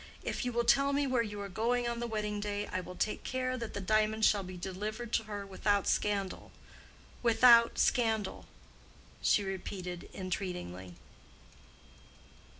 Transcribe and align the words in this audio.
If 0.23 0.43
you 0.43 0.51
will 0.51 0.63
tell 0.63 0.93
me 0.93 1.05
where 1.05 1.21
you 1.21 1.39
are 1.41 1.47
going 1.47 1.87
on 1.87 1.99
the 1.99 2.07
wedding 2.07 2.39
day 2.39 2.65
I 2.65 2.81
will 2.81 2.95
take 2.95 3.23
care 3.23 3.55
that 3.55 3.75
the 3.75 3.79
diamonds 3.79 4.25
shall 4.25 4.41
be 4.41 4.57
delivered 4.57 5.13
to 5.13 5.25
her 5.25 5.45
without 5.45 5.85
scandal. 5.85 6.51
Without 7.21 7.77
scandal," 7.77 8.47
she 9.21 9.43
repeated 9.43 10.09
entreatingly. 10.11 10.95